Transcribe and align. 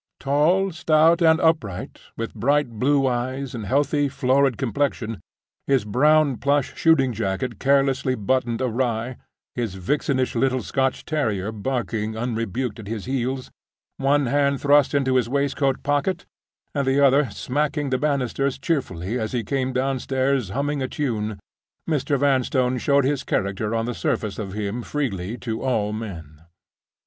Tall, 0.19 0.71
stout, 0.71 1.21
and 1.21 1.39
upright—with 1.39 2.33
bright 2.33 2.71
blue 2.71 3.05
eyes, 3.05 3.53
and 3.53 3.67
healthy, 3.67 4.09
florid 4.09 4.57
complexion—his 4.57 5.85
brown 5.85 6.37
plush 6.37 6.73
shooting 6.75 7.13
jacket 7.13 7.59
carelessly 7.59 8.15
buttoned 8.15 8.63
awry; 8.63 9.17
his 9.53 9.75
vixenish 9.75 10.33
little 10.33 10.63
Scotch 10.63 11.05
terrier 11.05 11.51
barking 11.51 12.15
unrebuked 12.17 12.79
at 12.79 12.87
his 12.87 13.05
heels; 13.05 13.51
one 13.97 14.25
hand 14.25 14.59
thrust 14.59 14.95
into 14.95 15.17
his 15.17 15.29
waistcoat 15.29 15.83
pocket, 15.83 16.25
and 16.73 16.87
the 16.87 16.99
other 16.99 17.29
smacking 17.29 17.91
the 17.91 17.99
banisters 17.99 18.57
cheerfully 18.57 19.19
as 19.19 19.33
he 19.33 19.43
came 19.43 19.71
downstairs 19.71 20.49
humming 20.49 20.81
a 20.81 20.87
tune—Mr. 20.87 22.17
Vanstone 22.17 22.79
showed 22.79 23.03
his 23.05 23.23
character 23.23 23.75
on 23.75 23.85
the 23.85 23.93
surface 23.93 24.39
of 24.39 24.53
him 24.53 24.81
freely 24.81 25.37
to 25.37 25.61
all 25.61 25.93
men. 25.93 26.41